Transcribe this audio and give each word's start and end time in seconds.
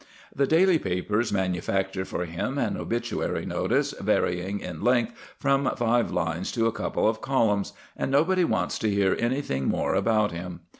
The 0.35 0.47
daily 0.47 0.79
papers 0.79 1.31
manufacture 1.31 2.05
for 2.05 2.25
him 2.25 2.57
an 2.57 2.75
obituary 2.75 3.45
notice 3.45 3.93
varying 4.01 4.59
in 4.59 4.81
length 4.81 5.13
from 5.37 5.69
five 5.77 6.09
lines 6.09 6.51
to 6.53 6.65
a 6.65 6.71
couple 6.71 7.07
of 7.07 7.21
columns, 7.21 7.73
and 7.95 8.09
nobody 8.09 8.43
wants 8.43 8.79
to 8.79 8.89
hear 8.89 9.15
anything 9.19 9.67
more 9.67 9.93
about 9.93 10.31
him. 10.31 10.61